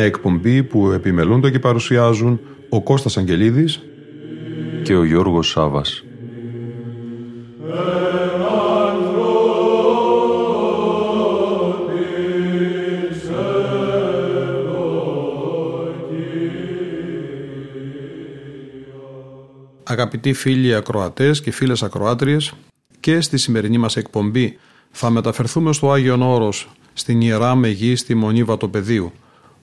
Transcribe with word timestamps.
Μια 0.00 0.08
εκπομπή 0.08 0.62
που 0.62 0.90
επιμελούνται 0.90 1.50
και 1.50 1.58
παρουσιάζουν 1.58 2.40
ο 2.68 2.82
Κώστας 2.82 3.16
Αγγελίδης 3.16 3.80
και 4.82 4.96
ο 4.96 5.04
Γιώργος 5.04 5.48
Σάβας. 5.48 6.04
Αγαπητοί 19.82 20.32
φίλοι 20.32 20.74
ακροατές 20.74 21.40
και 21.40 21.50
φίλες 21.50 21.82
ακροάτριες 21.82 22.52
και 23.00 23.20
στη 23.20 23.38
σημερινή 23.38 23.78
μας 23.78 23.96
εκπομπή 23.96 24.58
θα 24.90 25.10
μεταφερθούμε 25.10 25.72
στο 25.72 25.92
Άγιον 25.92 26.22
Όρος 26.22 26.68
στην 26.92 27.20
Ιερά 27.20 27.54
Μεγή 27.54 27.96
στη 27.96 28.14
Μονή 28.14 28.44
Βατοπεδίου 28.44 29.12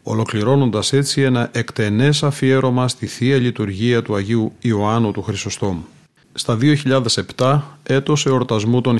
ολοκληρώνοντας 0.08 0.94
έτσι 0.94 1.22
ένα 1.22 1.50
εκτενές 1.54 2.24
αφιέρωμα 2.24 2.88
στη 2.88 3.06
Θεία 3.06 3.38
Λειτουργία 3.38 4.02
του 4.02 4.16
Αγίου 4.16 4.52
Ιωάννου 4.60 5.12
του 5.12 5.22
Χρυσοστόμου. 5.22 5.86
Στα 6.34 6.58
2007, 7.38 7.62
έτος 7.84 8.26
εορτασμού 8.26 8.82
των 8.82 8.98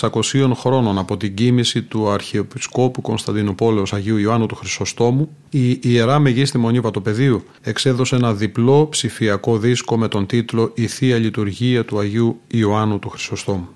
1600 0.00 0.50
χρόνων 0.54 0.98
από 0.98 1.16
την 1.16 1.34
κοίμηση 1.34 1.82
του 1.82 2.08
Αρχιεπισκόπου 2.08 3.00
Κωνσταντινούπολεως 3.00 3.92
Αγίου 3.92 4.16
Ιωάννου 4.16 4.46
του 4.46 4.54
Χρυσοστόμου, 4.54 5.28
η 5.50 5.78
Ιερά 5.82 6.18
Μεγίστη 6.18 6.58
Μονή 6.58 6.80
Βατοπεδίου 6.80 7.44
εξέδωσε 7.60 8.16
ένα 8.16 8.34
διπλό 8.34 8.88
ψηφιακό 8.88 9.58
δίσκο 9.58 9.98
με 9.98 10.08
τον 10.08 10.26
τίτλο 10.26 10.72
«Η 10.74 10.86
Θεία 10.86 11.16
Λειτουργία 11.16 11.84
του 11.84 11.98
Αγίου 11.98 12.40
Ιωάννου 12.46 12.98
του 12.98 13.08
Χρυσοστόμου». 13.08 13.68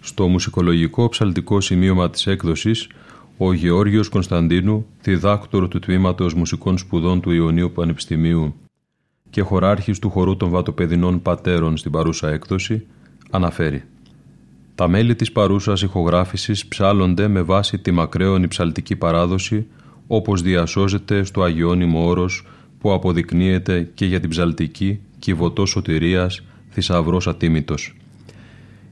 Στο 0.00 0.28
μουσικολογικό 0.28 1.08
ψαλτικό 1.08 1.60
σημείωμα 1.60 2.10
της 2.10 2.26
έκδοσης 2.26 2.88
ο 3.36 3.52
Γεώργιος 3.52 4.08
Κωνσταντίνου, 4.08 4.86
διδάκτορο 5.02 5.68
του 5.68 5.78
Τμήματος 5.78 6.34
Μουσικών 6.34 6.78
Σπουδών 6.78 7.20
του 7.20 7.30
Ιωνίου 7.30 7.72
Πανεπιστημίου 7.72 8.54
και 9.30 9.42
χωράρχης 9.42 9.98
του 9.98 10.10
χορού 10.10 10.36
των 10.36 10.50
βατοπεδινών 10.50 11.22
πατέρων 11.22 11.76
στην 11.76 11.90
παρούσα 11.90 12.28
έκδοση, 12.28 12.86
αναφέρει 13.30 13.82
«Τα 14.74 14.88
μέλη 14.88 15.14
της 15.14 15.32
παρούσας 15.32 15.82
ηχογράφησης 15.82 16.66
ψάλλονται 16.66 17.28
με 17.28 17.42
βάση 17.42 17.78
τη 17.78 17.90
μακραίωνη 17.90 18.48
ψαλτική 18.48 18.96
παράδοση 18.96 19.66
όπως 20.06 20.42
διασώζεται 20.42 21.24
στο 21.24 21.42
Αγιώνυμο 21.42 22.06
Όρος 22.06 22.46
που 22.78 22.92
αποδεικνύεται 22.92 23.90
και 23.94 24.04
για 24.04 24.20
την 24.20 24.30
ψαλτική 24.30 25.00
κυβωτός 25.18 25.70
σωτηρίας 25.70 26.42
θησαυρός 26.70 27.26
ατίμητος». 27.26 27.94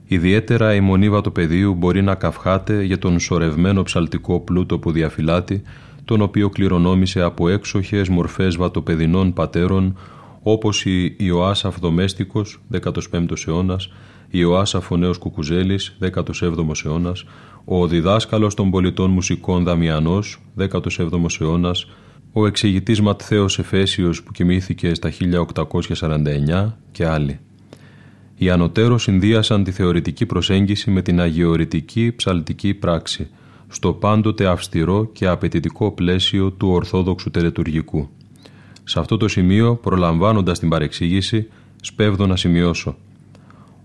Ιδιαίτερα 0.06 0.74
η 0.74 0.80
μονή 0.80 1.10
βατοπεδίου 1.10 1.74
μπορεί 1.74 2.02
να 2.02 2.14
καυχάται 2.14 2.82
για 2.82 2.98
τον 2.98 3.18
σορευμένο 3.20 3.82
ψαλτικό 3.82 4.40
πλούτο 4.40 4.78
που 4.78 4.90
διαφυλάτει, 4.90 5.62
τον 6.04 6.20
οποίο 6.20 6.48
κληρονόμησε 6.48 7.20
από 7.20 7.48
έξοχες 7.48 8.08
μορφές 8.08 8.56
βατοπεδινών 8.56 9.32
πατέρων, 9.32 9.98
όπως 10.42 10.84
η 10.84 11.16
Ιωάσαφ 11.18 11.78
Δομέστικος, 11.78 12.60
15ος 12.72 13.46
αιώνας, 13.46 13.92
Ιωάσαφ 14.28 14.90
ο 14.90 14.96
Νέος 14.96 15.18
Κουκουζέλης, 15.18 15.96
17ος 16.00 16.84
αιώνας, 16.84 17.24
ο 17.64 17.86
διδάσκαλος 17.86 18.54
των 18.54 18.70
πολιτών 18.70 19.10
μουσικών 19.10 19.64
Δαμιανός, 19.64 20.40
17ος 20.56 21.40
αιώνας, 21.40 21.86
ο 22.32 22.46
εξηγητής 22.46 23.00
Ματθαίος 23.00 23.58
Εφέσιος 23.58 24.22
που 24.22 24.32
κοιμήθηκε 24.32 24.94
στα 24.94 25.10
1849 25.10 26.78
και 26.92 27.06
άλλοι 27.06 27.38
οι 28.36 28.50
ανωτέρως 28.50 29.02
συνδύασαν 29.02 29.64
τη 29.64 29.70
θεωρητική 29.70 30.26
προσέγγιση 30.26 30.90
με 30.90 31.02
την 31.02 31.20
αγιορητική 31.20 32.12
ψαλτική 32.16 32.74
πράξη, 32.74 33.28
στο 33.68 33.92
πάντοτε 33.92 34.46
αυστηρό 34.46 35.10
και 35.12 35.26
απαιτητικό 35.26 35.90
πλαίσιο 35.90 36.50
του 36.50 36.68
ορθόδοξου 36.68 37.30
τελετουργικού. 37.30 38.08
Σε 38.84 38.98
αυτό 38.98 39.16
το 39.16 39.28
σημείο, 39.28 39.74
προλαμβάνοντας 39.74 40.58
την 40.58 40.68
παρεξήγηση, 40.68 41.48
σπέβδω 41.82 42.26
να 42.26 42.36
σημειώσω. 42.36 42.96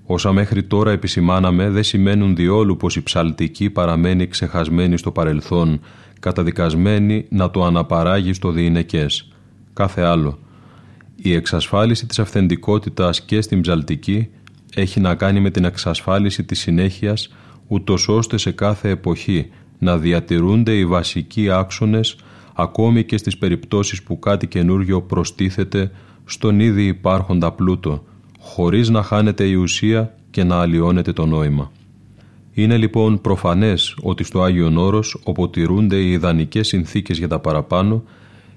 Όσα 0.05 0.31
μέχρι 0.31 0.63
τώρα 0.63 0.91
επισημάναμε 0.91 1.69
δεν 1.69 1.83
σημαίνουν 1.83 2.35
διόλου 2.35 2.77
πως 2.77 2.95
η 2.95 3.03
ψαλτική 3.03 3.69
παραμένει 3.69 4.27
ξεχασμένη 4.27 4.97
στο 4.97 5.11
παρελθόν, 5.11 5.79
καταδικασμένη 6.19 7.25
να 7.29 7.51
το 7.51 7.65
αναπαράγει 7.65 8.33
στο 8.33 8.51
διηνεκές. 8.51 9.31
Κάθε 9.73 10.01
άλλο. 10.01 10.39
Η 11.15 11.33
εξασφάλιση 11.33 12.05
της 12.05 12.19
αυθεντικότητας 12.19 13.21
και 13.21 13.41
στην 13.41 13.61
ψαλτική 13.61 14.29
έχει 14.75 14.99
να 14.99 15.15
κάνει 15.15 15.39
με 15.39 15.49
την 15.49 15.63
εξασφάλιση 15.63 16.43
της 16.43 16.59
συνέχειας 16.59 17.29
ούτως 17.67 18.07
ώστε 18.07 18.37
σε 18.37 18.51
κάθε 18.51 18.89
εποχή 18.89 19.49
να 19.79 19.97
διατηρούνται 19.97 20.77
οι 20.77 20.85
βασικοί 20.85 21.49
άξονες 21.49 22.15
ακόμη 22.53 23.03
και 23.03 23.17
στις 23.17 23.37
περιπτώσεις 23.37 24.03
που 24.03 24.19
κάτι 24.19 24.47
καινούργιο 24.47 25.01
προστίθεται 25.01 25.91
στον 26.25 26.59
ήδη 26.59 26.83
υπάρχοντα 26.85 27.51
πλούτο, 27.51 28.03
χωρίς 28.39 28.89
να 28.89 29.03
χάνεται 29.03 29.43
η 29.43 29.53
ουσία 29.53 30.15
και 30.29 30.43
να 30.43 30.55
αλλοιώνεται 30.61 31.13
το 31.13 31.25
νόημα. 31.25 31.71
Είναι 32.53 32.77
λοιπόν 32.77 33.21
προφανές 33.21 33.97
ότι 34.01 34.23
στο 34.23 34.41
Άγιον 34.41 34.77
Όρος, 34.77 35.21
όπου 35.23 35.49
τηρούνται 35.49 35.95
οι 35.95 36.11
ιδανικές 36.11 36.67
συνθήκες 36.67 37.17
για 37.17 37.27
τα 37.27 37.39
παραπάνω, 37.39 38.03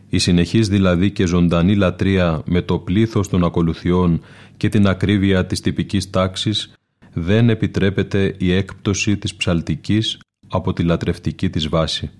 η 0.08 0.18
συνεχής 0.18 0.68
δηλαδή 0.68 1.10
και 1.10 1.26
ζωντανή 1.26 1.76
λατρεία 1.76 2.42
με 2.44 2.62
το 2.62 2.78
πλήθος 2.78 3.28
των 3.28 3.44
ακολουθιών 3.44 4.20
και 4.62 4.68
την 4.68 4.86
ακρίβεια 4.86 5.46
της 5.46 5.60
τυπικής 5.60 6.10
τάξης 6.10 6.72
δεν 7.12 7.48
επιτρέπεται 7.48 8.34
η 8.38 8.52
έκπτωση 8.52 9.16
της 9.16 9.34
ψαλτικής 9.34 10.18
από 10.48 10.72
τη 10.72 10.82
λατρευτική 10.82 11.50
της 11.50 11.68
βάση. 11.68 12.10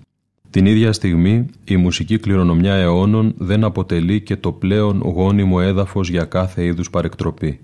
Την 0.49 0.65
ίδια 0.65 0.93
στιγμή 0.93 1.45
η 1.63 1.77
μουσική 1.77 2.19
κληρονομιά 2.19 2.73
αιώνων 2.73 3.33
δεν 3.37 3.63
αποτελεί 3.63 4.21
και 4.21 4.35
το 4.35 4.51
πλέον 4.51 5.01
γόνιμο 5.01 5.57
έδαφος 5.61 6.09
για 6.09 6.25
κάθε 6.25 6.65
είδους 6.65 6.89
παρεκτροπή. 6.89 7.59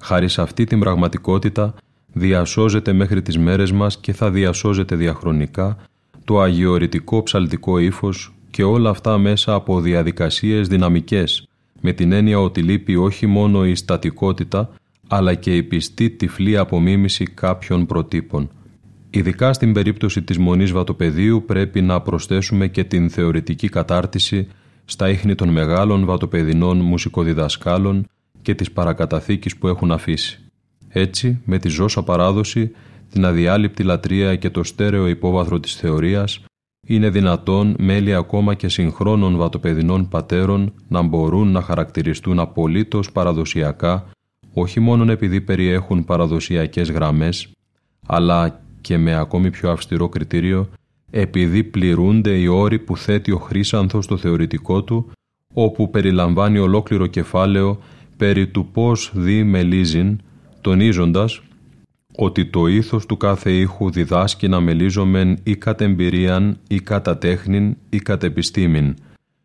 Χάρη 0.00 0.28
σε 0.28 0.42
αυτή 0.42 0.64
την 0.64 0.80
πραγματικότητα 0.80 1.74
διασώζεται 2.12 2.92
μέχρι 2.92 3.22
τις 3.22 3.38
μέρες 3.38 3.72
μας 3.72 3.98
και 3.98 4.12
θα 4.12 4.30
διασώζεται 4.30 4.96
διαχρονικά 4.96 5.76
το 6.24 6.40
αγιορητικό 6.40 7.22
ψαλτικό 7.22 7.78
ύφος 7.78 8.32
και 8.50 8.62
όλα 8.62 8.90
αυτά 8.90 9.18
μέσα 9.18 9.54
από 9.54 9.80
διαδικασίες 9.80 10.68
δυναμικές, 10.68 11.44
με 11.80 11.92
την 11.92 12.12
έννοια 12.12 12.40
ότι 12.40 12.62
λείπει 12.62 12.96
όχι 12.96 13.26
μόνο 13.26 13.66
η 13.66 13.74
στατικότητα, 13.74 14.70
αλλά 15.08 15.34
και 15.34 15.56
η 15.56 15.62
πιστή 15.62 16.10
τυφλή 16.10 16.56
απομίμηση 16.56 17.24
κάποιων 17.24 17.86
προτύπων. 17.86 18.50
Ειδικά 19.10 19.52
στην 19.52 19.72
περίπτωση 19.72 20.22
της 20.22 20.38
μονής 20.38 20.72
βατοπεδίου 20.72 21.44
πρέπει 21.46 21.82
να 21.82 22.00
προσθέσουμε 22.00 22.68
και 22.68 22.84
την 22.84 23.10
θεωρητική 23.10 23.68
κατάρτιση 23.68 24.48
στα 24.84 25.08
ίχνη 25.08 25.34
των 25.34 25.48
μεγάλων 25.48 26.04
βατοπεδινών 26.04 26.78
μουσικοδιδασκάλων 26.78 28.06
και 28.42 28.54
της 28.54 28.72
παρακαταθήκης 28.72 29.56
που 29.56 29.68
έχουν 29.68 29.92
αφήσει. 29.92 30.38
Έτσι, 30.88 31.40
με 31.44 31.58
τη 31.58 31.68
ζώσα 31.68 32.02
παράδοση, 32.02 32.70
την 33.12 33.24
αδιάλειπτη 33.24 33.82
λατρεία 33.82 34.36
και 34.36 34.50
το 34.50 34.64
στέρεο 34.64 35.08
υπόβαθρο 35.08 35.60
της 35.60 35.74
θεωρίας, 35.74 36.40
είναι 36.90 37.10
δυνατόν 37.10 37.74
μέλη 37.78 38.14
ακόμα 38.14 38.54
και 38.54 38.68
συγχρόνων 38.68 39.36
βατοπεδινών 39.36 40.08
πατέρων 40.08 40.72
να 40.88 41.02
μπορούν 41.02 41.52
να 41.52 41.62
χαρακτηριστούν 41.62 42.38
απολύτως 42.38 43.12
παραδοσιακά 43.12 44.06
όχι 44.52 44.80
μόνο 44.80 45.12
επειδή 45.12 45.40
περιέχουν 45.40 46.04
παραδοσιακές 46.04 46.90
γραμμές, 46.90 47.48
αλλά 48.06 48.60
και 48.80 48.98
με 48.98 49.14
ακόμη 49.14 49.50
πιο 49.50 49.70
αυστηρό 49.70 50.08
κριτήριο 50.08 50.68
επειδή 51.10 51.64
πληρούνται 51.64 52.38
οι 52.38 52.46
όροι 52.46 52.78
που 52.78 52.96
θέτει 52.96 53.32
ο 53.32 53.38
Χρύσανθος 53.38 54.04
στο 54.04 54.16
θεωρητικό 54.16 54.82
του, 54.82 55.10
όπου 55.54 55.90
περιλαμβάνει 55.90 56.58
ολόκληρο 56.58 57.06
κεφάλαιο 57.06 57.78
περί 58.16 58.46
του 58.46 58.66
πώς 58.72 59.10
δει 59.14 59.44
μελίζειν, 59.44 60.18
τονίζοντας 60.60 61.42
ότι 62.16 62.46
το 62.46 62.66
ήθος 62.66 63.06
του 63.06 63.16
κάθε 63.16 63.52
ήχου 63.52 63.90
διδάσκει 63.90 64.48
να 64.48 64.60
μελίζομεν 64.60 65.38
ή 65.42 65.56
κατ' 65.56 65.80
εμπειρίαν 65.80 66.58
ή 66.68 66.80
κατά 66.80 67.18
τέχνην 67.18 67.76
ή 67.90 67.98
κατ' 67.98 68.22
επιστήμην, 68.22 68.96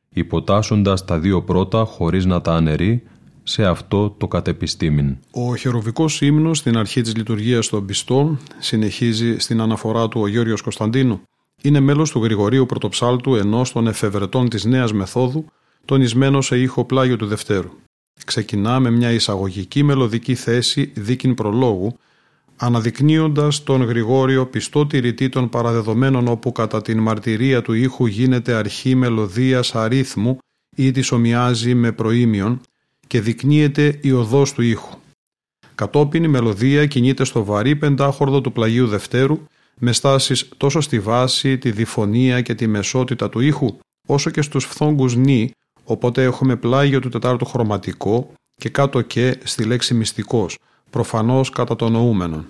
υποτάσσοντας 0.10 1.06
τα 1.06 1.20
δύο 1.20 1.42
πρώτα 1.42 1.84
χωρίς 1.84 2.26
να 2.26 2.42
τα 2.42 2.54
αναιρεί, 2.54 3.04
σε 3.48 3.66
αυτό 3.66 4.10
το 4.10 4.28
κατεπιστήμιν. 4.28 5.18
Ο 5.32 5.56
χεροβικός 5.56 6.22
ύμνος 6.22 6.58
στην 6.58 6.78
αρχή 6.78 7.02
της 7.02 7.16
λειτουργίας 7.16 7.68
των 7.68 7.86
πιστών 7.86 8.40
συνεχίζει 8.60 9.38
στην 9.38 9.62
αναφορά 9.62 10.08
του 10.08 10.22
ο 10.22 10.28
Γιώργος 10.28 10.62
Κωνσταντίνου. 10.62 11.22
Είναι 11.62 11.80
μέλος 11.80 12.12
του 12.12 12.24
Γρηγορίου 12.24 12.66
Πρωτοψάλτου 12.66 13.36
ενός 13.36 13.72
των 13.72 13.88
εφευρετών 13.88 14.50
της 14.50 14.66
νέας 14.66 14.94
μεθόδου 14.94 15.46
τονισμένο 15.86 16.42
σε 16.42 16.60
ήχο 16.60 16.86
πλάγιο 16.86 17.16
του 17.16 17.26
Δευτέρου. 17.26 17.70
Ξεκινά 18.26 18.80
με 18.80 18.90
μια 18.90 19.12
εισαγωγική 19.12 19.84
μελωδική 19.84 20.36
θέση 20.36 20.92
δίκην 20.96 21.34
προλόγου 21.34 21.98
αναδεικνύοντας 22.58 23.64
τον 23.64 23.84
Γρηγόριο 23.84 24.46
πιστό 24.46 24.86
τηρητή 24.86 25.30
των 25.30 25.50
παραδεδομένων 25.50 26.28
όπου 26.28 26.52
κατά 26.52 26.82
την 26.82 27.00
μαρτυρία 27.00 27.62
του 27.62 27.74
ήχου 27.74 28.06
γίνεται 28.06 28.54
αρχή 28.54 28.96
μελωδίας 28.96 29.76
αρίθμου 29.76 30.38
ή 30.76 30.92
της 30.92 31.12
ομοιάζει 31.12 31.74
με 31.76 31.92
προήμιον 31.92 32.62
και 33.08 33.22
δεικνύεται 33.22 34.00
η 34.02 34.12
οδός 34.12 34.54
του 34.54 34.62
ήχου. 34.62 34.98
Κατόπιν 35.76 36.24
η 36.24 36.28
μελωδία 36.28 36.86
κινείται 36.86 37.24
στο 37.24 37.44
βαρύ 37.44 37.76
πεντάχορδο 37.76 38.42
του 38.42 38.52
πλαγίου 38.52 38.88
Δευτέρου 38.88 39.40
με 39.80 39.92
στάσεις 39.92 40.50
τόσο 40.58 40.82
στη 40.82 41.00
βάση, 41.00 41.58
τη 41.58 41.72
διφωνία 41.72 42.42
και 42.42 42.56
τη 42.56 42.68
μεσότητα 42.68 43.30
του 43.30 43.40
ήχου, 43.40 43.78
όσο 44.08 44.30
και 44.30 44.42
στους 44.42 44.66
φθόγκους 44.66 45.16
νη, 45.16 45.52
οπότε 45.84 46.24
έχουμε 46.24 46.56
πλάγιο 46.56 47.00
του 47.00 47.10
τετάρτου 47.10 47.46
χρωματικό 47.46 48.34
και 48.56 48.70
κάτω 48.70 49.02
και 49.02 49.38
στη 49.44 49.64
λέξη 49.64 49.94
μυστικός, 49.94 50.58
προφανώς 50.96 51.50
κατά 51.50 51.76
το 51.76 51.90
νοούμενον. 51.90 52.46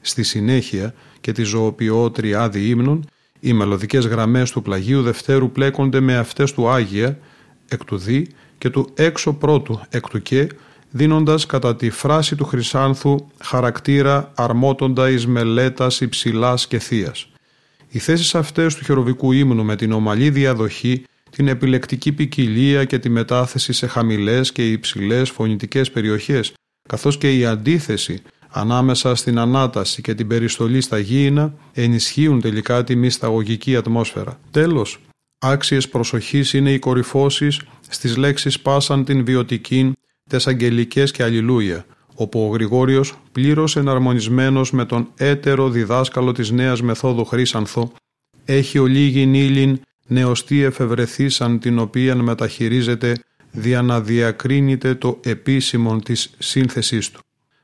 Στη 0.00 0.22
συνέχεια 0.22 0.94
και 1.20 1.32
τη 1.32 1.42
ζωοποιώ 1.42 2.10
τριάδη 2.10 2.68
ύμνων, 2.68 3.04
οι 3.40 3.52
μελωδικές 3.52 4.06
γραμμές 4.06 4.50
του 4.50 4.62
πλαγίου 4.62 5.02
Δευτέρου 5.02 5.50
πλέκονται 5.50 6.00
με 6.00 6.16
αυτές 6.16 6.52
του 6.52 6.68
Άγια, 6.68 7.18
εκ 7.68 7.84
του 7.84 7.96
δι 7.96 8.26
και 8.58 8.70
του 8.70 8.88
έξω 8.94 9.32
πρώτου 9.32 9.80
εκ 9.88 10.08
του 10.08 10.22
και, 10.22 10.48
δίνοντας 10.90 11.46
κατά 11.46 11.76
τη 11.76 11.90
φράση 11.90 12.36
του 12.36 12.44
Χρυσάνθου 12.44 13.16
χαρακτήρα 13.42 14.32
αρμότοντας 14.34 15.10
εις 15.10 15.26
μελέτας 15.26 16.00
υψηλάς 16.00 16.66
και 16.66 16.78
θείας. 16.78 17.28
Οι 17.88 17.98
θέσεις 17.98 18.34
αυτές 18.34 18.74
του 18.74 18.84
χεροβικού 18.84 19.32
ύμνου 19.32 19.64
με 19.64 19.76
την 19.76 19.92
ομαλή 19.92 20.30
διαδοχή, 20.30 21.04
την 21.30 21.48
επιλεκτική 21.48 22.12
ποικιλία 22.12 22.84
και 22.84 22.98
τη 22.98 23.08
μετάθεση 23.08 23.72
σε 23.72 23.86
χαμηλές 23.86 24.52
και 24.52 24.70
υψηλές 24.70 25.30
φωνητικές 25.30 25.90
περιοχές, 25.90 26.52
καθώς 26.88 27.18
και 27.18 27.36
η 27.36 27.44
αντίθεση 27.44 28.22
ανάμεσα 28.48 29.14
στην 29.14 29.38
ανάταση 29.38 30.02
και 30.02 30.14
την 30.14 30.26
περιστολή 30.26 30.80
στα 30.80 30.98
γήινα 30.98 31.54
ενισχύουν 31.72 32.40
τελικά 32.40 32.84
τη 32.84 32.96
μυσταγωγική 32.96 33.76
ατμόσφαιρα. 33.76 34.40
Τέλος, 34.50 35.00
άξιες 35.38 35.88
προσοχής 35.88 36.52
είναι 36.52 36.72
οι 36.72 36.78
κορυφώσεις 36.78 37.60
στις 37.88 38.16
λέξεις 38.16 38.60
πάσαν 38.60 39.04
την 39.04 39.24
βιωτική, 39.24 39.92
τες 40.30 40.46
αγγελικές 40.46 41.10
και 41.10 41.22
αλληλούια, 41.22 41.86
όπου 42.14 42.40
ο 42.40 42.52
Γρηγόριος, 42.52 43.18
πλήρως 43.32 43.76
εναρμονισμένος 43.76 44.72
με 44.72 44.84
τον 44.84 45.08
έτερο 45.16 45.68
διδάσκαλο 45.68 46.32
της 46.32 46.50
νέας 46.50 46.82
μεθόδου 46.82 47.24
Χρήσανθο, 47.24 47.92
έχει 48.44 48.78
ολίγη 48.78 49.26
νύλιν 49.26 49.80
νεοστή 50.06 50.62
εφευρεθήσαν 50.62 51.58
την 51.58 51.78
οποία 51.78 52.14
μεταχειρίζεται 52.14 53.16
δια 53.50 53.82
να 53.82 54.00
διακρίνεται 54.00 54.94
το 54.94 55.18
επίσημο 55.24 55.98
της 55.98 56.30
σύνθεσής 56.38 57.10
του. 57.10 57.20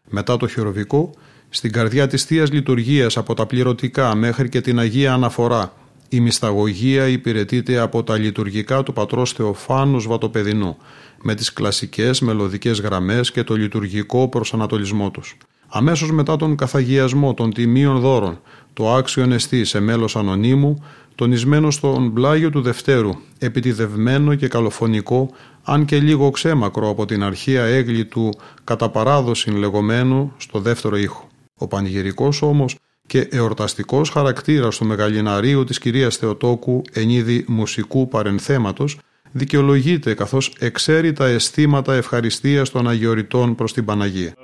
Μετά 0.09 0.37
το 0.37 0.49
χειροβικό, 0.49 1.11
στην 1.49 1.73
καρδιά 1.73 2.07
της 2.07 2.25
Θείας 2.25 2.53
Λειτουργίας 2.53 3.17
από 3.17 3.35
τα 3.35 3.47
πληρωτικά 3.47 4.15
μέχρι 4.15 4.49
και 4.49 4.61
την 4.61 4.79
Αγία 4.79 5.13
Αναφορά, 5.13 5.73
η 6.09 6.21
μυσταγωγία 6.21 7.07
υπηρετείται 7.07 7.79
από 7.79 8.03
τα 8.03 8.19
λειτουργικά 8.19 8.83
του 8.83 8.93
πατρός 8.93 9.33
Θεοφάνους 9.33 10.07
Βατοπεδινού, 10.07 10.77
με 11.23 11.35
τις 11.35 11.53
κλασικές 11.53 12.21
μελωδικές 12.21 12.81
γραμμές 12.81 13.31
και 13.31 13.43
το 13.43 13.57
λειτουργικό 13.57 14.29
προσανατολισμό 14.29 15.11
τους. 15.11 15.37
Αμέσως 15.69 16.13
μετά 16.13 16.37
τον 16.37 16.57
καθαγιασμό 16.57 17.35
των 17.35 17.53
τιμίων 17.53 18.01
δώρων, 18.01 18.41
το 18.73 18.93
άξιο 18.93 19.33
εστί 19.33 19.65
σε 19.65 19.81
μέλος 19.81 20.17
ανωνύμου, 20.17 20.85
τονισμένο 21.15 21.71
στον 21.71 22.13
πλάγιο 22.13 22.51
του 22.51 22.61
Δευτέρου, 22.63 23.11
επιτιδευμένο 23.39 24.35
και 24.35 24.49
καλοφωνικό, 24.49 25.31
αν 25.65 25.85
και 25.85 26.01
λίγο 26.01 26.31
ξέμακρο 26.31 26.89
από 26.89 27.05
την 27.05 27.23
αρχαία 27.23 27.65
έγκλη 27.65 28.05
του 28.05 28.33
κατά 28.65 28.89
παράδοση 28.89 29.51
λεγόμενου 29.51 30.33
στο 30.37 30.61
δεύτερο 30.61 30.97
ήχο. 30.97 31.29
Ο 31.59 31.67
πανηγυρικός 31.67 32.43
όμως 32.43 32.77
και 33.07 33.29
εορταστικός 33.31 34.11
χαρακτήρας 34.11 34.77
του 34.77 34.85
μεγαλιναρίου 34.85 35.65
της 35.65 35.79
κυρίας 35.79 36.17
Θεοτόκου 36.17 36.83
εν 36.93 37.09
είδη 37.09 37.45
μουσικού 37.49 38.09
παρενθέματος 38.09 38.99
δικαιολογείται 39.33 40.15
καθώς 40.15 40.55
εξαίρει 40.59 41.13
τα 41.13 41.27
αισθήματα 41.27 41.95
ευχαριστίας 41.95 42.71
των 42.71 42.89
αγιοριτών 42.89 43.55
προς 43.55 43.73
την 43.73 43.85
Παναγία. 43.85 44.35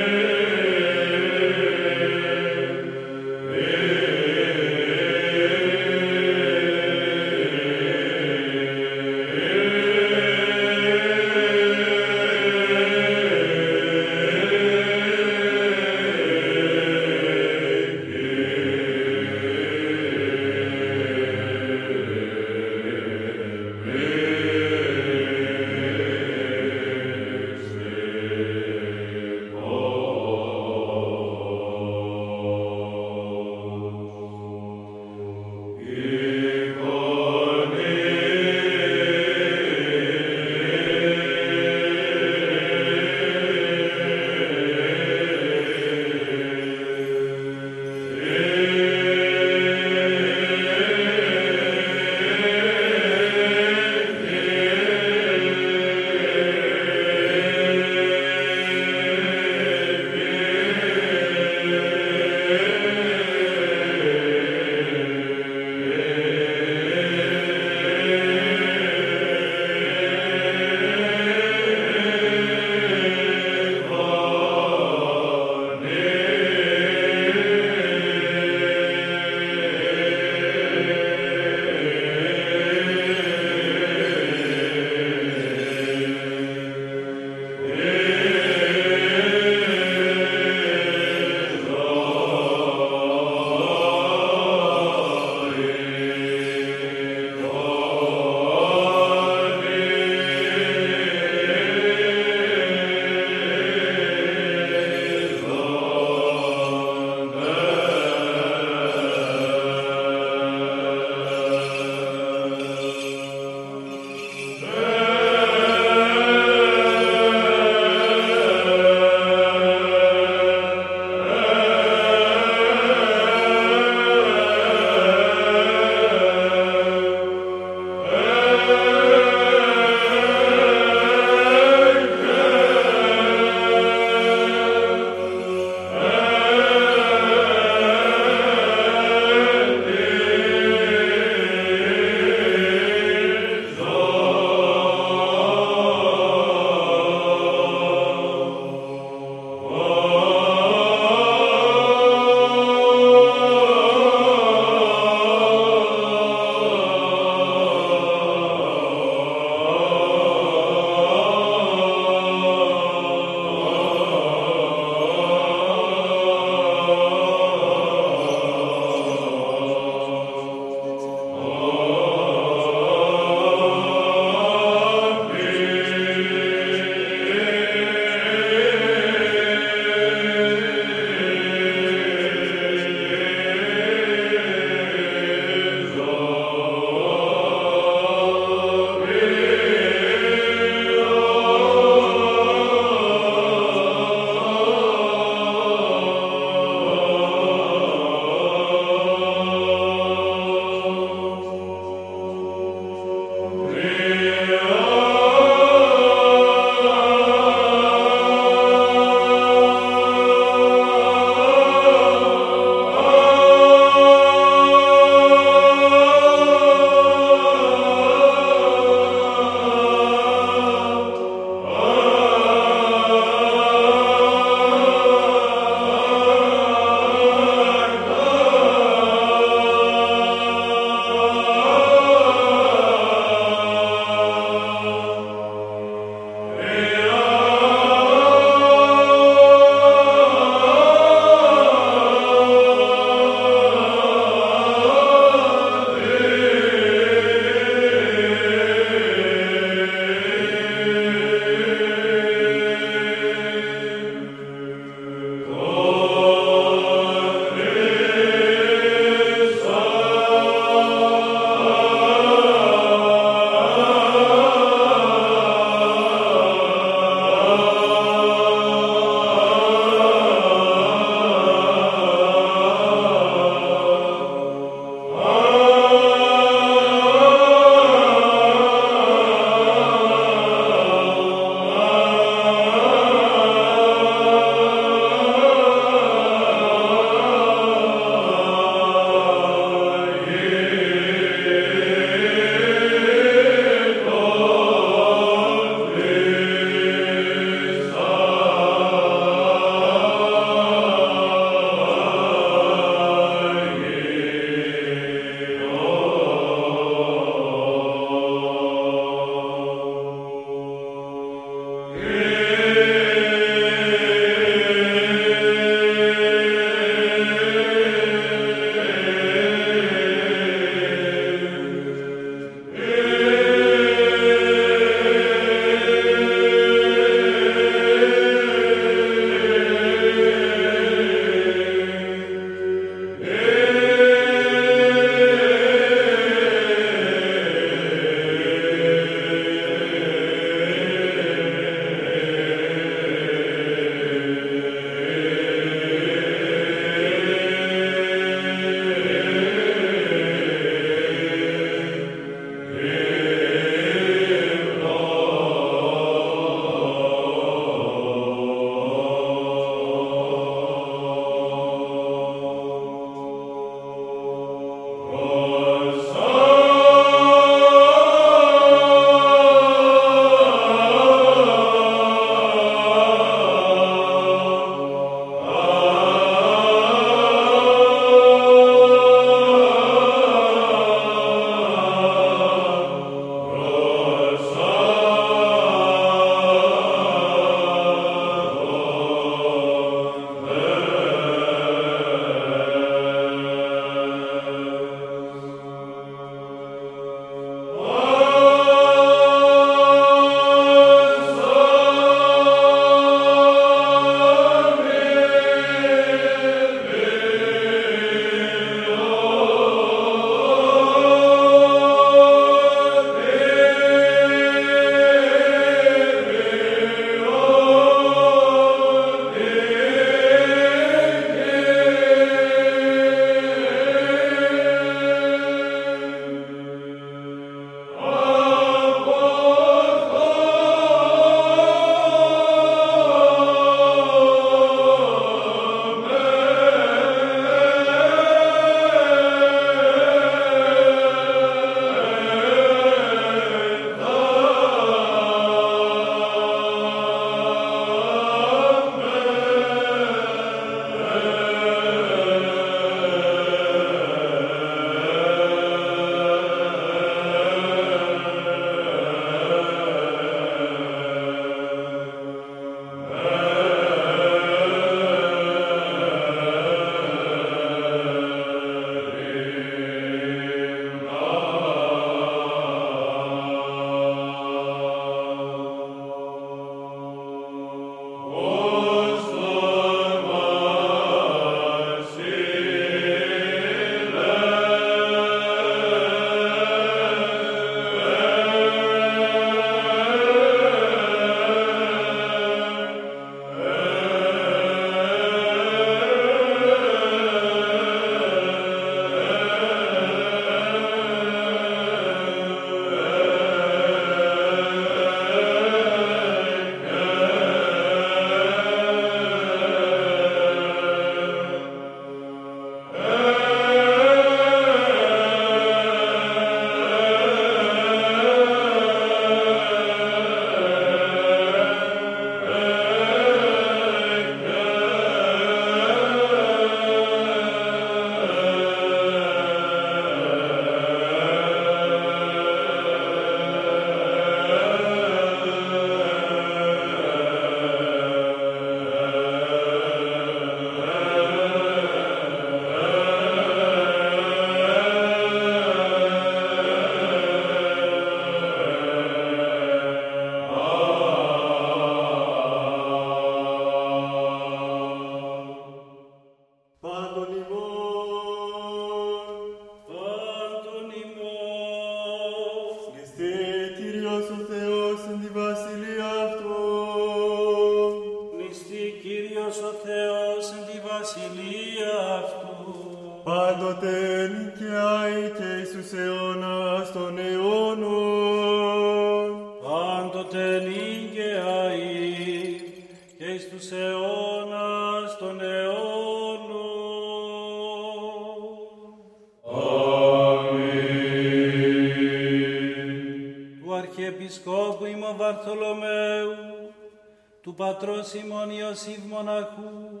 Πατρός 597.78 598.14
ημών 598.14 598.50
Ιωσήφ 598.50 598.98
μοναχού 599.08 600.00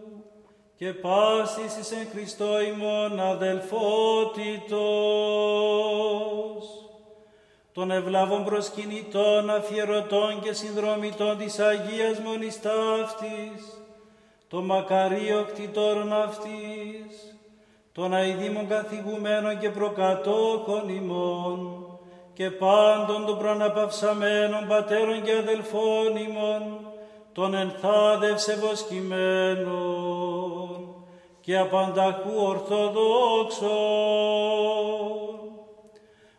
και 0.76 0.92
πάσης 0.92 1.76
εις 1.80 1.90
εν 1.92 2.08
Χριστώ 2.12 2.60
ημών 2.60 3.20
αδελφότητος. 3.20 4.64
Των 7.72 7.90
ευλάβων 7.90 8.44
προσκυνητών, 8.44 9.50
αφιερωτών 9.50 10.40
και 10.42 10.52
συνδρομητών 10.52 11.38
της 11.38 11.58
Αγίας 11.58 12.18
Μονής 12.18 12.60
Ταύτης, 12.60 13.82
των 14.48 14.64
μακαρίων 14.64 15.46
κτητόρων 15.46 16.12
αυτής, 16.12 17.36
των 17.92 18.14
αηδήμων 18.14 18.68
καθηγουμένων 18.68 19.58
και 19.58 19.70
προκατόχων 19.70 20.88
ημών, 20.88 21.86
και 22.34 22.50
πάντων 22.50 23.26
των 23.26 23.38
προναπαυσαμένων 23.38 24.66
πατέρων 24.66 25.22
και 25.22 25.36
αδελφών 25.36 26.16
ημών, 26.16 26.85
των 27.36 27.54
ενθάδευσε 27.54 28.56
βοσκημένων 28.56 29.66
και 31.40 31.58
απανταχού 31.58 32.30
ορθοδόξων, 32.36 33.70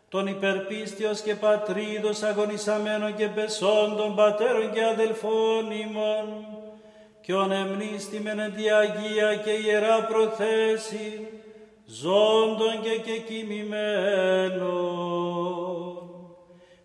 των 0.08 0.26
υπερπίστιος 0.26 1.20
και 1.20 1.34
πατρίδος 1.34 2.22
αγωνισαμένων 2.22 3.14
και 3.14 3.28
πεσόντων 3.28 4.14
πατέρων 4.14 4.72
και 4.72 4.84
αδελφών 4.84 5.70
ημών, 5.70 6.46
και 7.20 7.34
ον 7.34 7.52
εμνίστημεν 7.52 8.38
εν 8.38 8.54
τη 8.54 8.70
Αγία 8.70 9.34
και 9.34 9.50
Ιερά 9.50 10.04
προθέση, 10.04 11.28
ζώντων 11.86 12.80
και 12.82 13.00
κεκοιμημένων. 13.10 14.98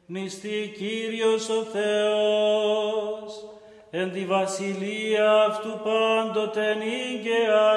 Νηστή 0.06 0.74
Κύριος 0.78 1.50
ο 1.50 1.64
Θεός, 1.64 3.53
εν 3.96 4.12
τη 4.12 4.26
βασιλεία 4.26 5.44
αυτού 5.50 5.80
πάντοτε 5.84 6.74
νύγκαια 6.74 7.72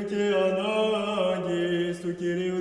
και 0.08 0.22
ανάγκης 0.46 2.00
του 2.00 2.14
Κυρίου 2.14 2.51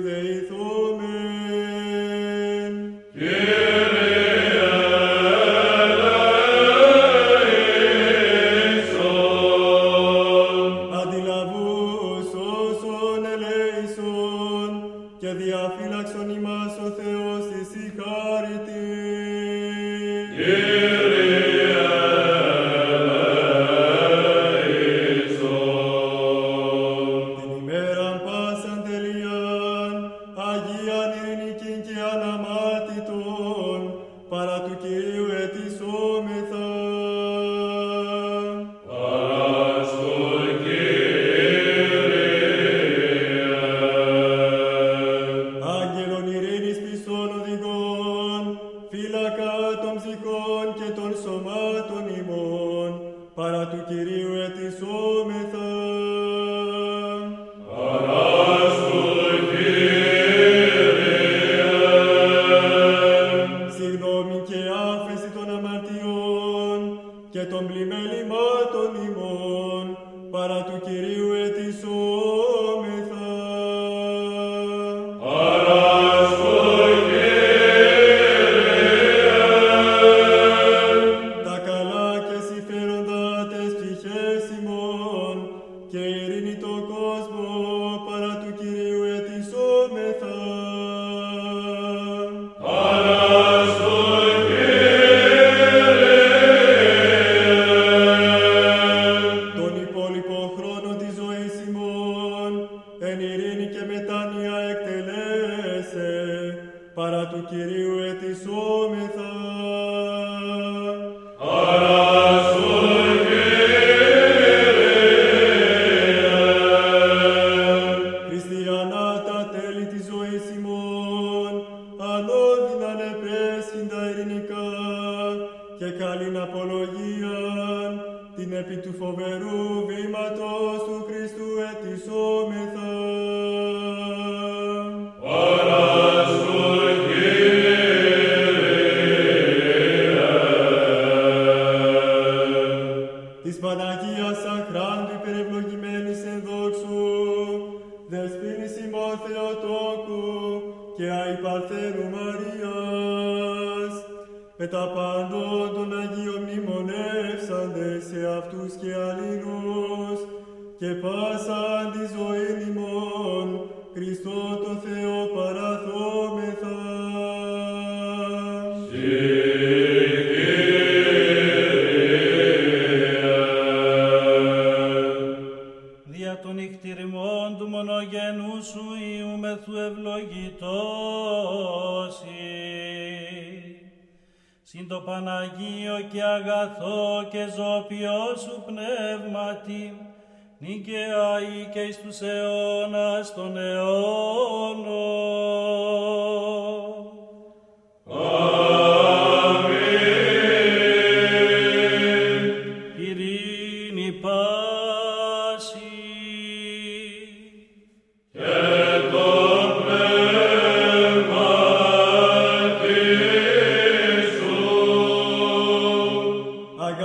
παρά 106.94 107.26
του 107.26 107.46
Κυρίου 107.48 107.98
ετισόμεθα. 107.98 109.21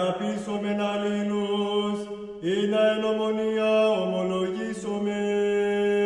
Αγαπήσομεν 0.07 0.81
αλλήλους, 0.81 1.99
ή 2.41 2.67
να 2.67 2.87
εν 2.87 3.03
ομονία 3.03 3.89
ομολογήσομεν. 3.89 5.96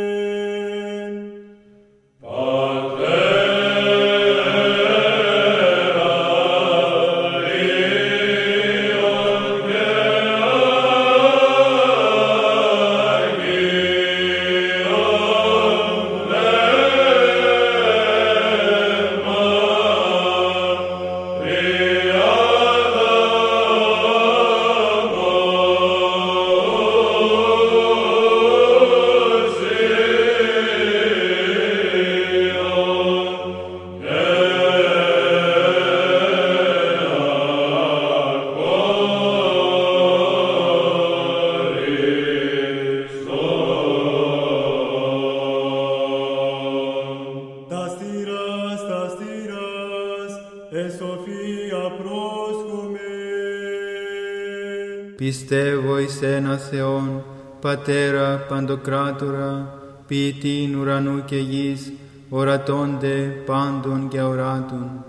Πατέρα 57.62 58.46
Παντοκράτορα, 58.50 59.80
ποιητήν 60.08 60.80
ουρανού 60.80 61.26
και 61.26 61.38
γης, 61.38 61.94
ορατώνται 62.30 63.44
πάντων 63.46 64.08
και 64.08 64.20
αοράτων, 64.20 65.06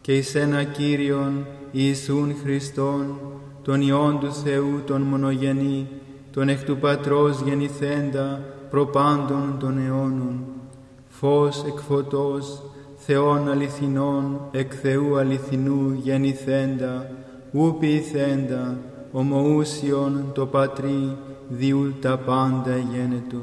και 0.00 0.16
εις 0.16 0.34
ένα 0.34 0.62
Κύριον 0.62 1.46
Ιησούν 1.70 2.34
Χριστόν, 2.42 3.18
τον 3.62 3.80
Υιόν 3.80 4.18
του 4.20 4.32
Θεού 4.32 4.82
τον 4.86 5.00
μονογενή, 5.02 5.88
τον 6.32 6.48
εκ 6.48 6.64
του 6.64 6.76
Πατρός 6.76 7.40
γεννηθέντα, 7.40 8.40
προπάντων 8.70 9.56
των 9.58 9.78
αιώνων, 9.78 10.44
φως 11.08 11.64
εκ 11.66 11.78
φωτός, 11.78 12.62
Θεών 12.96 13.50
αληθινών, 13.50 14.40
εκ 14.50 14.72
Θεού 14.82 15.18
αληθινού 15.18 15.98
γεννηθέντα, 16.02 17.10
ου 17.52 17.76
ποιηθέντα, 17.80 18.78
ομοούσιον 19.12 20.30
το 20.34 20.46
Πατρί, 20.46 21.16
διού 21.48 21.94
τα 22.00 22.18
πάντα 22.18 22.76
γένετο. 22.76 23.42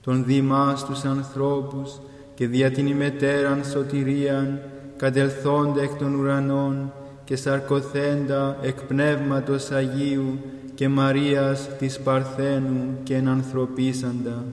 Τον 0.00 0.24
δήμας 0.24 0.84
τους 0.84 1.04
ανθρώπους 1.04 2.00
και 2.34 2.46
δια 2.46 2.70
την 2.70 2.86
ημετέραν 2.86 3.64
σωτηρίαν, 3.64 4.60
κατελθόντα 4.96 5.82
εκ 5.82 5.94
των 5.94 6.14
ουρανών 6.14 6.92
και 7.24 7.36
σαρκοθέντα 7.36 8.56
εκ 8.62 8.82
Πνεύματος 8.82 9.70
Αγίου 9.70 10.38
και 10.74 10.88
Μαρίας 10.88 11.68
της 11.78 12.00
Παρθένου 12.00 12.98
και 13.02 13.14
ενανθρωπίσαντα 13.14 14.44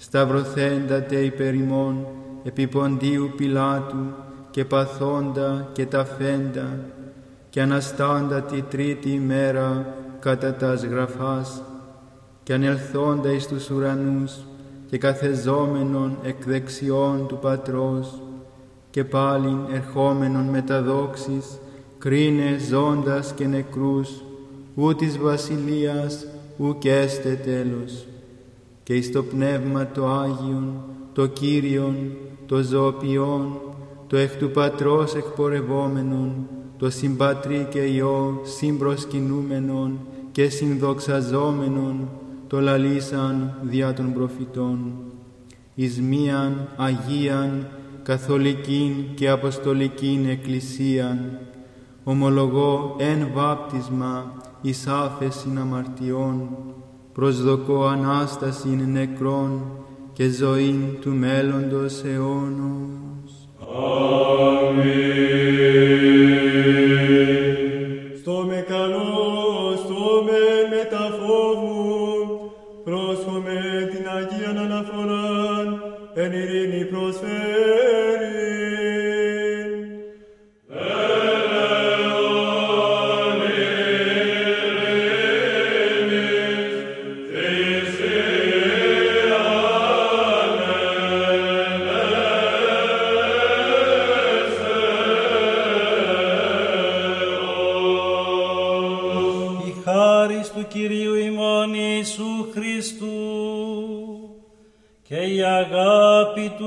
σταυρωθέντα 0.00 1.02
τε 1.02 1.16
υπέρ 1.16 1.54
ημών 1.54 2.06
επί 2.42 2.66
ποντίου 2.66 3.32
Πιλάτου 3.36 4.04
και 4.50 4.64
παθόντα 4.64 5.68
και 5.72 5.86
ταφέντα 5.86 6.78
και 7.50 7.60
αναστάντα 7.60 8.42
τη 8.42 8.62
τρίτη 8.62 9.10
ημέρα 9.10 9.94
κατά 10.20 10.54
τας 10.54 10.84
γραφάς 10.84 11.62
και 12.50 12.56
ανελθόντα 12.56 13.32
εις 13.32 13.46
τους 13.46 13.70
ουρανούς 13.70 14.32
και 14.86 14.98
καθεζόμενον 14.98 16.16
εκ 16.22 16.44
δεξιών 16.44 17.26
του 17.26 17.38
Πατρός 17.38 18.20
και 18.90 19.04
πάλιν 19.04 19.58
ερχόμενον 19.72 20.44
μεταδόξης, 20.44 21.58
κρίνε 21.98 22.58
ζώντας 22.70 23.32
και 23.32 23.46
νεκρούς, 23.46 24.22
ού 24.74 24.94
της 24.94 25.18
βασιλείας 25.18 26.26
ουκ 26.58 26.84
έστε 26.84 27.40
τέλος. 27.44 28.06
Και 28.82 28.94
εις 28.94 29.12
το 29.12 29.22
πνεύμα 29.22 29.86
το 29.86 30.06
Άγιον, 30.06 30.82
το 31.12 31.26
Κύριον, 31.26 31.96
το 32.46 32.62
ζωοποιόν, 32.62 33.60
το 34.06 34.16
εκ 34.16 34.36
του 34.36 34.50
Πατρός 34.50 35.14
εκπορευόμενον, 35.14 36.48
το 36.78 36.90
συμπατρί 36.90 37.66
και 37.70 37.80
Υιό 37.80 38.40
συμπροσκυνούμενον 38.44 39.98
και 40.32 40.48
συνδοξαζόμενον, 40.48 42.08
το 42.50 42.60
λαλήσαν 42.60 43.54
δια 43.62 43.92
των 43.92 44.12
προφητών. 44.12 44.92
Εις 45.74 46.00
μίαν 46.00 46.68
Αγίαν, 46.76 47.66
καθολικήν 48.02 48.92
και 49.14 49.28
αποστολικήν 49.30 50.28
εκκλησίαν, 50.28 51.38
ομολογώ 52.04 52.96
εν 52.98 53.28
βάπτισμα 53.34 54.32
εις 54.60 54.86
άφεσιν 54.86 55.58
αμαρτιών, 55.58 56.48
προσδοκώ 57.12 57.86
Ανάστασιν 57.86 58.90
νεκρών 58.92 59.62
και 60.12 60.28
ζωήν 60.28 60.80
του 61.00 61.10
μέλλοντος 61.10 62.02
αιώνος. 62.04 63.48
Αμήν. 64.68 65.40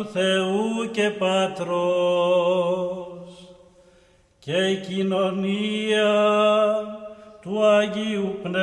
Του 0.03 0.09
Θεού 0.09 0.91
και 0.91 1.09
Πατρός 1.09 1.63
και 4.39 4.51
η 4.51 4.75
κοινωνία 4.87 6.13
του 7.41 7.65
Αγίου 7.65 8.37
Πνεύματος. 8.43 8.61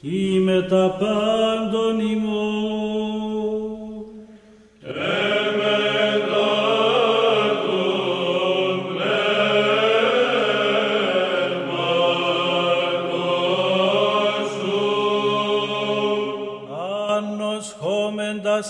Ή 0.00 0.38
με 0.38 0.62
τα 0.62 0.96
πάντων 0.98 2.00
ημών 2.00 2.83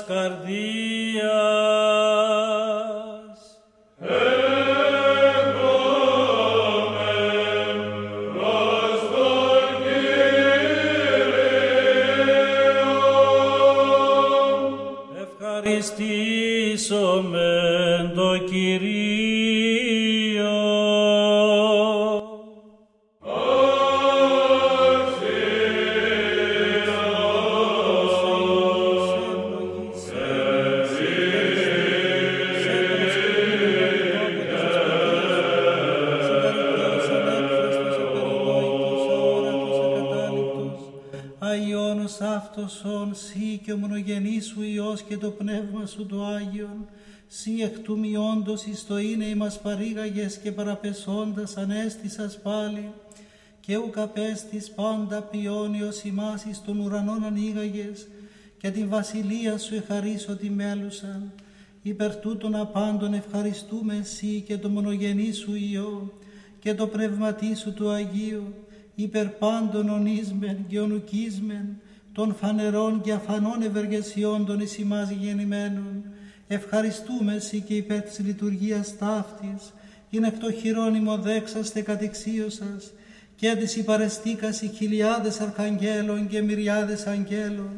कर 0.08 0.28
दी। 0.28 0.73
Και 45.14 45.20
το 45.20 45.30
Πνεύμα 45.30 45.86
σου 45.86 46.06
το 46.06 46.24
Άγιον, 46.24 46.86
σύ 47.28 47.60
εκ 47.62 47.78
του 47.78 47.98
μειόντος 47.98 48.64
εις 48.64 48.86
το 48.86 48.98
είναι 48.98 49.24
ημάς 49.24 49.60
παρήγαγες 49.60 50.36
και 50.36 50.52
παραπεσόντας 50.52 51.56
ανέστησας 51.56 52.38
πάλι, 52.42 52.92
και 53.60 53.76
ουκ 53.76 53.98
απέστης 53.98 54.70
πάντα 54.70 55.22
ποιόνιος 55.22 56.02
ημάς 56.02 56.44
εις 56.44 56.62
των 56.62 56.78
ουρανών 56.78 57.24
ανοίγαγες, 57.24 58.06
και 58.58 58.70
την 58.70 58.88
βασιλεία 58.88 59.58
σου 59.58 59.74
εχαρίσω 59.74 60.36
τη 60.36 60.50
μέλουσαν. 60.50 61.32
Υπερ 61.82 62.16
τούτων 62.16 62.54
απάντων 62.54 63.14
ευχαριστούμε 63.14 63.96
εσύ 63.96 64.42
και 64.46 64.58
το 64.58 64.68
μονογενή 64.68 65.32
σου 65.32 65.54
Υιό 65.54 66.12
και 66.58 66.74
το 66.74 66.86
πνευματί 66.86 67.54
σου 67.56 67.72
του 67.72 67.90
Αγίου, 67.90 68.54
υπερ 68.94 69.28
πάντων 69.28 69.88
ονίσμεν 69.88 70.64
και 70.68 70.80
ονουκίσμεν, 70.80 71.80
των 72.14 72.34
φανερών 72.34 73.00
και 73.00 73.12
αφανών 73.12 73.62
ευεργεσιών 73.62 74.46
των 74.46 74.60
εις 74.60 74.78
ημάς 74.78 75.10
γεννημένων. 75.10 76.04
Ευχαριστούμε 76.48 77.34
εσύ 77.34 77.60
και 77.60 77.74
υπέρ 77.74 78.00
της 78.02 78.18
λειτουργίας 78.18 78.98
ταύτης, 78.98 79.72
είναι 80.10 80.26
εκ 80.26 80.38
το 80.38 80.52
χειρόνιμο 80.52 81.18
δέξαστε 81.18 81.80
κατηξίωσας, 81.82 82.92
και 83.36 83.56
της 83.56 83.76
υπαρεστήκας 83.76 84.62
οι 84.62 84.68
χιλιάδες 84.68 85.40
αρχαγγέλων 85.40 86.26
και 86.26 86.42
μυριάδες 86.42 87.06
αγγέλων, 87.06 87.72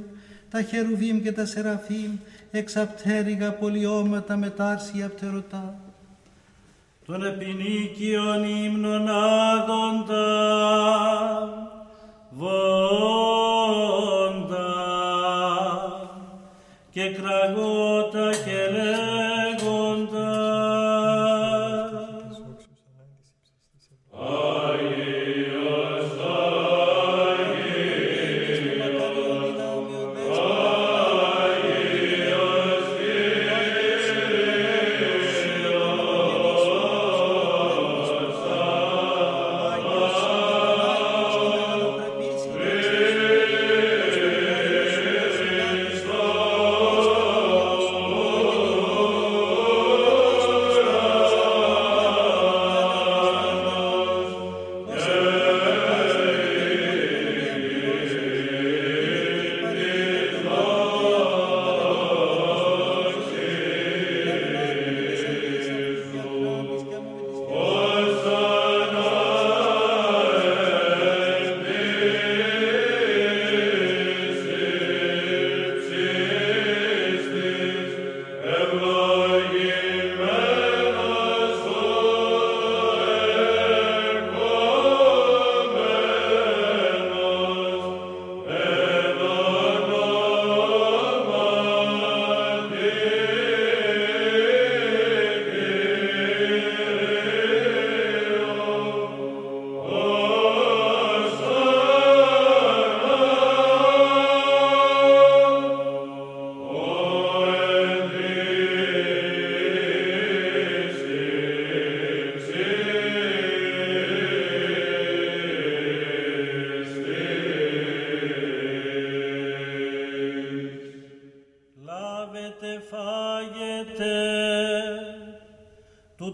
τα 0.50 0.62
χερουβίμ 0.62 1.22
και 1.22 1.32
τα 1.32 1.46
σεραφείμ, 1.46 2.12
εξαπτέρυγα 2.50 3.52
πολιώματα 3.52 4.36
μετάρσια 4.36 5.08
πτερωτά. 5.08 5.80
Τον 7.06 7.24
επινίκιον 7.24 8.44
ύμνων 8.44 9.08
άδοντα, 9.08 10.26
βόντα, 12.30 14.15
και 16.96 17.10
κραγότα 17.10 18.30
και 18.44 18.65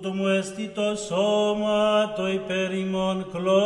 Τούτο 0.03 0.15
μου 0.15 0.27
εστί 0.27 0.69
το 0.69 0.95
σώμα 0.97 2.13
το 2.13 2.29
υπερημον 2.29 3.27
κλώμενο. 3.31 3.61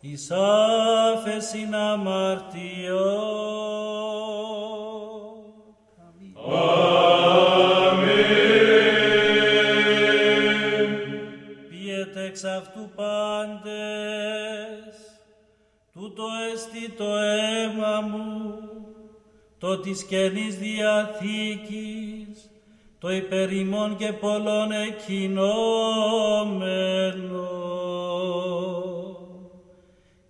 Εις 0.00 0.30
άφεσιν 0.30 1.74
Πιέτε 11.68 12.24
εξ 12.24 12.44
αυτού 12.44 12.90
πάντες, 12.96 13.70
τούτο 15.92 16.24
εστί 16.52 16.90
το 16.90 17.16
αίμα 17.16 18.00
μου, 18.00 18.58
το 19.58 19.78
της 19.80 20.04
Καινής 20.04 20.56
Διαθήκης, 20.58 22.09
το 23.00 23.10
υπερημών 23.12 23.96
και 23.96 24.12
πολλών 24.12 24.72
εκκοινώμενο. 24.72 25.48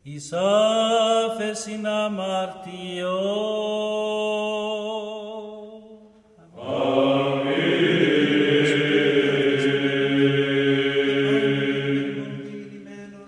Εις 0.02 0.32
άφεσιν 0.32 1.86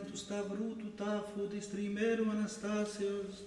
του 0.06 0.16
Σταυρού 0.16 0.76
του 0.78 0.92
τάφου 0.96 1.46
της 1.50 1.70
τριημέρου 1.70 2.30
Αναστάσεως, 2.30 3.44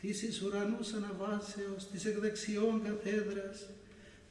της 0.00 0.22
εις 0.22 0.42
ουρανούς 0.42 0.92
αναβάσεως, 0.92 1.86
της 1.92 2.04
εκδεξιών 2.04 2.82
καθέδρας, 2.84 3.68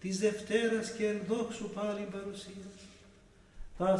της 0.01 0.19
Δευτέρας 0.19 0.91
και 0.91 1.05
ενδόξου 1.07 1.69
πάλι 1.69 2.07
παρουσίας. 2.11 2.57
Τα 3.77 3.97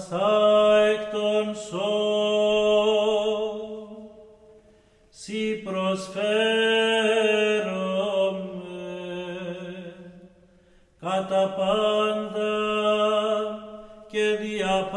εκ 0.85 1.11
των 1.11 1.55
σώων, 1.69 3.09
σοι 5.09 5.55
προσφέρομαι, 5.55 6.09
κατά 10.99 11.53
πάντα 11.57 12.49
και 14.07 14.37
δια 14.41 14.89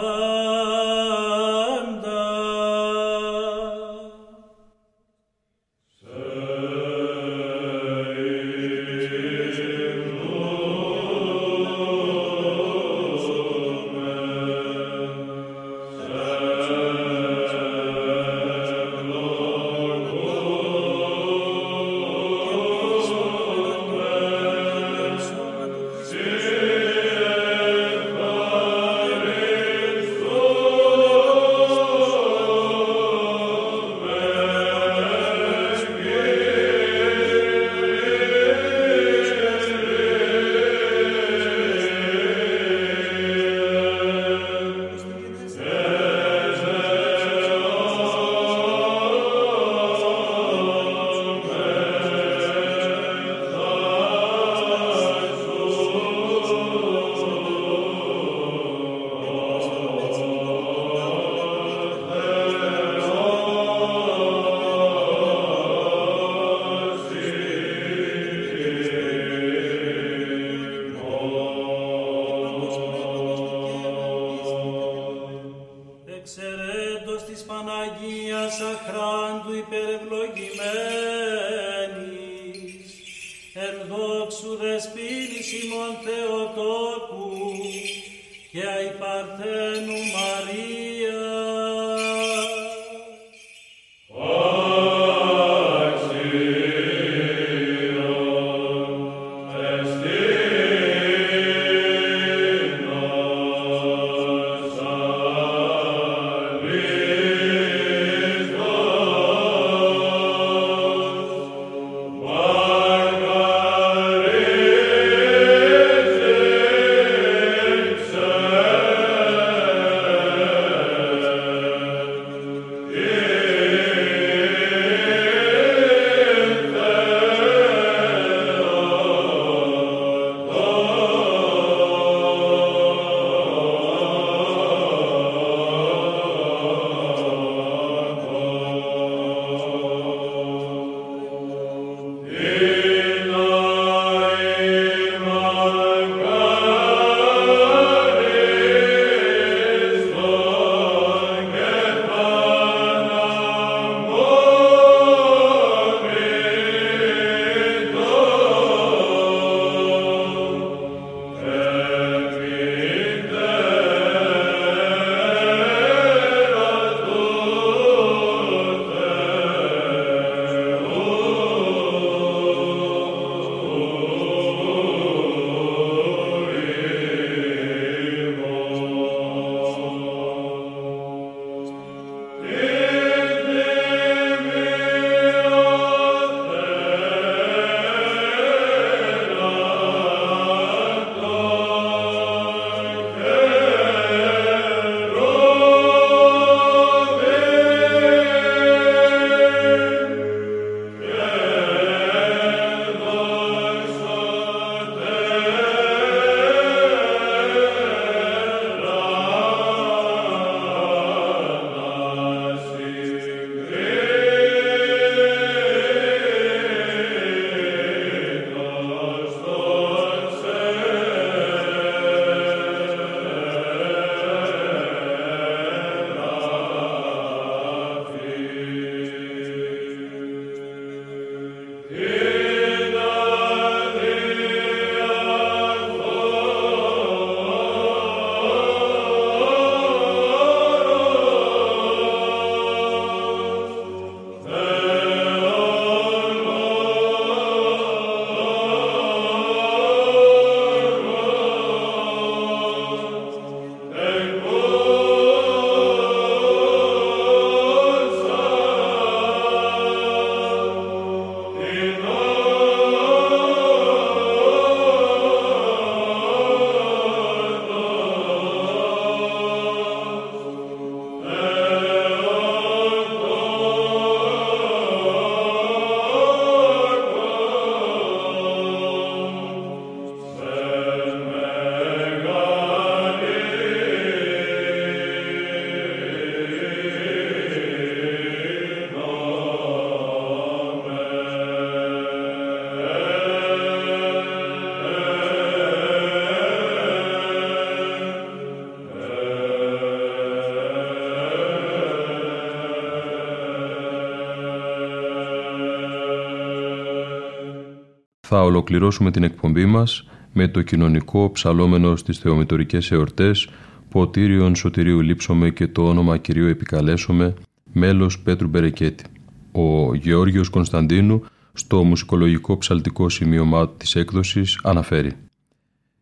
ολοκληρώσουμε 308.63 309.11
την 309.11 309.23
εκπομπή 309.23 309.65
μας 309.65 310.09
με 310.33 310.49
το 310.49 310.63
κοινωνικό 310.63 311.31
ψαλόμενο 311.33 311.97
στις 311.97 312.19
θεομητορικές 312.19 312.91
εορτές 312.91 313.49
«Ποτήριον 313.89 314.55
Σωτηρίου 314.55 315.01
λείψομαι 315.01 315.51
και 315.51 315.67
το 315.67 315.89
όνομα 315.89 316.17
Κυρίου 316.17 316.47
επικαλέσομαι» 316.47 317.35
μέλος 317.73 318.19
Πέτρου 318.19 318.49
Μπερεκέτη. 318.49 319.05
Ο 319.53 319.95
Γεώργιος 319.95 320.49
Κωνσταντίνου 320.49 321.25
στο 321.53 321.85
μουσικολογικό 321.85 322.59
ψαλτικό 322.59 323.09
σημείωμά 323.09 323.69
της 323.69 323.95
έκδοσης 323.95 324.61
αναφέρει 324.63 325.13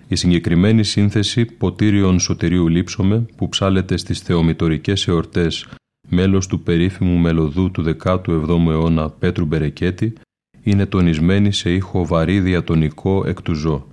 η 0.08 0.14
συγκεκριμένη 0.14 0.84
σύνθεση 0.84 1.44
«Ποτήριον 1.44 2.20
Σωτηρίου 2.20 2.68
λείψομαι» 2.68 3.26
που 3.36 3.48
ψάλεται 3.48 3.96
στις 3.96 4.20
θεομητορικές 4.20 5.08
εορτές 5.08 5.66
μέλος 6.08 6.46
του 6.46 6.62
περίφημου 6.62 7.16
μελωδού 7.16 7.70
του 7.70 7.96
17ου 8.02 8.68
αιώνα 8.68 9.10
Πέτρου 9.10 9.44
Μπερεκέτη 9.44 10.12
είναι 10.70 10.86
τονισμένη 10.86 11.52
σε 11.52 11.72
ήχο 11.72 12.06
βαρύ 12.06 12.40
διατονικό 12.40 13.22
εκ 13.26 13.42
του 13.42 13.54
ζώ. 13.54 13.86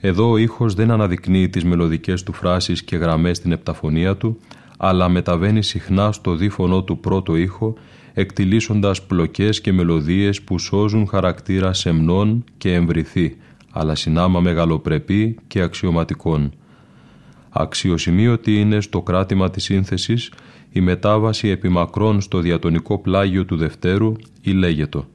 Εδώ 0.00 0.30
ο 0.30 0.36
ήχος 0.36 0.74
δεν 0.74 0.90
αναδεικνύει 0.90 1.48
τις 1.48 1.64
μελωδικές 1.64 2.22
του 2.22 2.32
φράσεις 2.32 2.82
και 2.82 2.96
γραμμές 2.96 3.36
στην 3.36 3.52
επταφωνία 3.52 4.16
του, 4.16 4.38
αλλά 4.78 5.08
μεταβαίνει 5.08 5.62
συχνά 5.62 6.12
στο 6.12 6.34
δίφωνο 6.34 6.82
του 6.82 6.98
πρώτο 6.98 7.36
ήχο, 7.36 7.74
εκτιλήσοντας 8.12 9.06
πλοκές 9.06 9.60
και 9.60 9.72
μελωδίες 9.72 10.42
που 10.42 10.58
σώζουν 10.58 11.08
χαρακτήρα 11.08 11.72
σεμνών 11.72 12.44
και 12.58 12.74
εμβριθή, 12.74 13.36
αλλά 13.70 13.94
συνάμα 13.94 14.40
μεγαλοπρεπή 14.40 15.38
και 15.46 15.60
αξιωματικών. 15.60 16.52
Αξιοσημείωτη 17.50 18.60
είναι 18.60 18.80
στο 18.80 19.02
κράτημα 19.02 19.50
της 19.50 19.64
σύνθεσης 19.64 20.32
η 20.72 20.80
μετάβαση 20.80 21.48
επιμακρών 21.48 22.20
στο 22.20 22.40
διατονικό 22.40 22.98
πλάγιο 22.98 23.44
του 23.44 23.56
Δευτέρου 23.56 24.12
ή 24.40 24.50
λέγετο. 24.50 25.06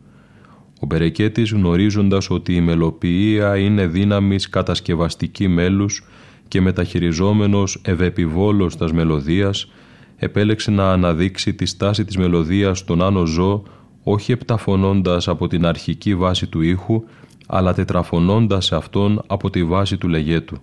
Ο 0.84 0.86
Μπερεκέτης 0.86 1.52
γνωρίζοντας 1.52 2.30
ότι 2.30 2.56
η 2.56 2.62
μελοποιία 2.62 3.58
είναι 3.58 3.88
δύναμης 3.88 4.50
κατασκευαστική 4.50 5.48
μέλους 5.48 6.04
και 6.48 6.62
μεταχειριζόμενος 6.62 7.82
ευεπιβόλος 7.86 8.78
τας 8.78 8.92
μελωδίας, 8.92 9.72
επέλεξε 10.18 10.72
να 10.72 10.92
αναδείξει 10.92 11.54
τη 11.54 11.66
στάση 11.66 12.06
της 12.06 12.18
μελωδίας 12.18 12.80
στον 12.80 13.02
άνω 13.02 13.26
ζώ, 13.26 13.64
όχι 14.04 14.32
επταφωνώντας 14.32 15.28
από 15.28 15.48
την 15.48 15.66
αρχική 15.66 16.16
βάση 16.16 16.48
του 16.48 16.62
ήχου, 16.62 17.04
αλλά 17.48 17.74
τετραφωνώντας 17.74 18.66
σε 18.66 18.76
αυτόν 18.76 19.22
από 19.28 19.50
τη 19.50 19.64
βάση 19.64 19.98
του 19.98 20.08
λεγέτου, 20.08 20.58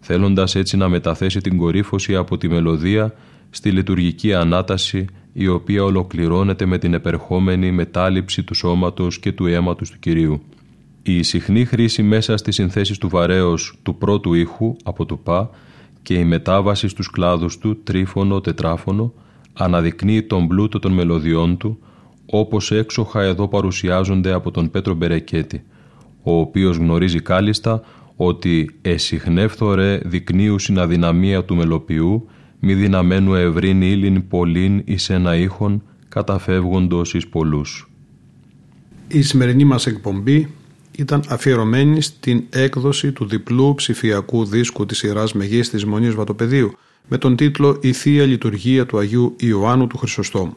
θέλοντας 0.00 0.54
έτσι 0.54 0.76
να 0.76 0.88
μεταθέσει 0.88 1.40
την 1.40 1.56
κορύφωση 1.56 2.16
από 2.16 2.36
τη 2.36 2.48
μελωδία 2.48 3.14
στη 3.54 3.70
λειτουργική 3.70 4.34
ανάταση 4.34 5.04
η 5.32 5.48
οποία 5.48 5.84
ολοκληρώνεται 5.84 6.66
με 6.66 6.78
την 6.78 6.94
επερχόμενη 6.94 7.72
μετάληψη 7.72 8.42
του 8.42 8.54
σώματος 8.54 9.18
και 9.18 9.32
του 9.32 9.46
αίματος 9.46 9.90
του 9.90 9.98
Κυρίου. 9.98 10.42
Η 11.02 11.22
συχνή 11.22 11.64
χρήση 11.64 12.02
μέσα 12.02 12.36
στις 12.36 12.54
συνθέσεις 12.54 12.98
του 12.98 13.08
βαρέως 13.08 13.78
του 13.82 13.94
πρώτου 13.94 14.34
ήχου 14.34 14.76
από 14.84 15.06
το 15.06 15.16
πα 15.16 15.50
και 16.02 16.14
η 16.14 16.24
μετάβαση 16.24 16.88
στους 16.88 17.10
κλάδους 17.10 17.58
του 17.58 17.82
τρίφωνο, 17.82 18.40
τετράφωνο 18.40 19.12
αναδεικνύει 19.52 20.22
τον 20.22 20.48
πλούτο 20.48 20.78
των 20.78 20.92
μελωδιών 20.92 21.56
του 21.56 21.78
όπως 22.26 22.70
έξοχα 22.70 23.22
εδώ 23.22 23.48
παρουσιάζονται 23.48 24.32
από 24.32 24.50
τον 24.50 24.70
Πέτρο 24.70 24.94
Μπερεκέτη, 24.94 25.64
ο 26.22 26.38
οποίος 26.38 26.76
γνωρίζει 26.76 27.20
κάλλιστα 27.20 27.82
ότι 28.16 28.78
«εσυχνεύθωρε 28.82 30.00
δεικνύουσιν 30.04 30.78
αδυναμία 30.78 31.44
του 31.44 31.56
μελοποιού 31.56 32.28
μη 32.64 32.74
δυναμένου 32.74 33.34
ευρύν 33.34 33.82
ύλην 33.82 34.28
πολλήν 34.28 34.82
εις 34.84 35.10
ένα 35.10 35.36
ήχον, 35.36 35.82
καταφεύγοντος 36.08 37.14
εις 37.14 37.28
πολλούς. 37.28 37.90
Η 39.08 39.22
σημερινή 39.22 39.64
μας 39.64 39.86
εκπομπή 39.86 40.48
ήταν 40.96 41.24
αφιερωμένη 41.28 42.00
στην 42.00 42.42
έκδοση 42.50 43.12
του 43.12 43.26
διπλού 43.26 43.74
ψηφιακού 43.74 44.44
δίσκου 44.44 44.86
της 44.86 44.98
σειράς 44.98 45.32
Μεγής 45.32 45.70
της 45.70 45.84
Μονής 45.84 46.14
Βατοπεδίου 46.14 46.72
με 47.08 47.18
τον 47.18 47.36
τίτλο 47.36 47.78
«Η 47.80 47.92
Θεία 47.92 48.24
Λειτουργία 48.24 48.86
του 48.86 48.98
Αγίου 48.98 49.36
Ιωάννου 49.40 49.86
του 49.86 49.98
Χρυσοστόμου». 49.98 50.56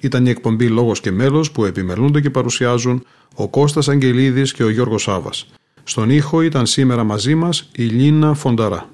Ήταν 0.00 0.26
η 0.26 0.30
εκπομπή 0.30 0.68
«Λόγος 0.68 1.00
και 1.00 1.10
μέλος» 1.10 1.52
που 1.52 1.64
επιμελούνται 1.64 2.20
και 2.20 2.30
παρουσιάζουν 2.30 3.04
ο 3.34 3.48
Κώστας 3.48 3.88
Αγγελίδης 3.88 4.52
και 4.52 4.64
ο 4.64 4.70
Γιώργος 4.70 5.02
Σάβας. 5.02 5.46
Στον 5.84 6.10
ήχο 6.10 6.42
ήταν 6.42 6.66
σήμερα 6.66 7.04
μαζί 7.04 7.34
μας 7.34 7.70
η 7.76 7.82
Λίνα 7.82 8.34
Φονταρά. 8.34 8.90